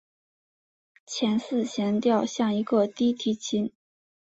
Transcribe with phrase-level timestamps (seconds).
[1.05, 3.71] 前四弦调像一个低提琴。